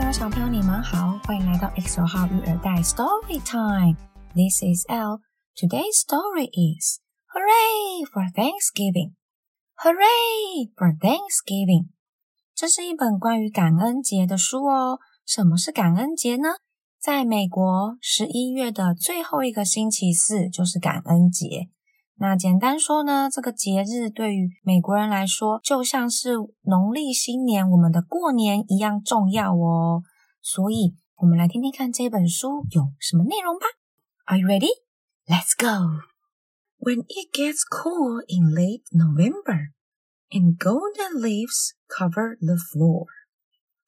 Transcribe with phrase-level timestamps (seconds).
[0.00, 3.98] 朋友、小朋友，你们好，欢迎来到 XO 号育儿袋 Story Time。
[4.32, 5.20] This is L.
[5.54, 9.12] Today's story is Hooray for Thanksgiving!
[9.76, 11.88] Hooray for Thanksgiving!
[12.54, 15.00] 这是一本关于感恩节的书哦。
[15.26, 16.48] 什么是感恩节呢？
[16.98, 21.68] 在美国，十一月的最后一个星期四就是感恩节。
[22.19, 30.01] 那简单说呢，这个节日对于美国人来说，就像是农历新年我们的过年一样重要哦。
[30.41, 33.65] 所以，我们来听听看这本书有什么内容吧。
[34.27, 34.69] Are you ready?
[35.27, 36.01] Let's go.
[36.77, 39.73] When it gets cool in late November
[40.29, 43.07] and golden leaves cover the floor,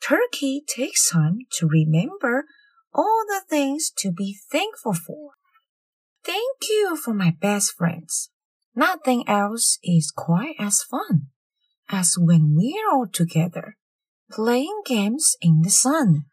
[0.01, 2.45] Turkey takes time to remember
[2.91, 5.33] all the things to be thankful for.
[6.23, 8.30] Thank you for my best friends.
[8.74, 11.28] Nothing else is quite as fun
[11.90, 13.76] as when we're all together,
[14.30, 16.24] playing games in the sun.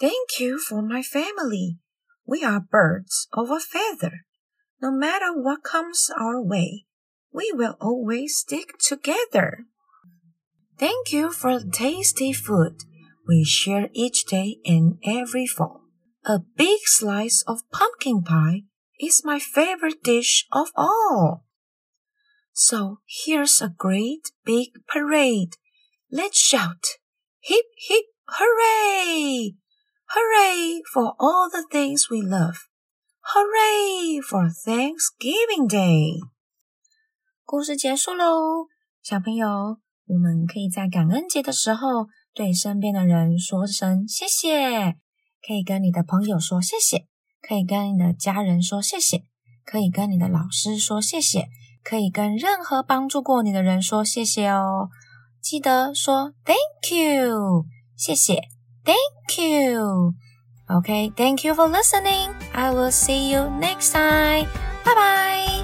[0.00, 1.78] Thank you for my family.
[2.26, 4.24] We are birds of a feather.
[4.82, 6.86] No matter what comes our way,
[7.32, 9.66] we will always stick together.
[10.78, 12.82] Thank you for the tasty food
[13.26, 15.82] we share each day and every fall.
[16.24, 18.62] A big slice of pumpkin pie
[18.99, 21.45] is my favorite dish of all.
[22.53, 25.55] So here's a great big parade.
[26.11, 26.99] Let's shout,
[27.39, 29.55] hip hip hooray!
[30.13, 32.67] Hooray for all the things we love.
[33.33, 36.19] Hooray for Thanksgiving Day.
[37.45, 38.67] 故事结束喽，
[39.01, 44.97] 小朋友，我们可以在感恩节的时候对身边的人说声谢谢，
[45.45, 47.07] 可以跟你的朋友说谢谢。
[47.46, 49.22] 可以跟你的家人说谢谢，
[49.64, 51.46] 可以跟你的老师说谢谢，
[51.84, 54.88] 可以跟任何帮助过你的人说谢谢哦。
[55.40, 58.42] 记得说 Thank you，谢谢
[58.84, 60.14] ，Thank you。
[60.68, 62.30] OK，Thank you for listening.
[62.52, 64.48] I will see you next time.
[64.84, 65.55] Bye bye.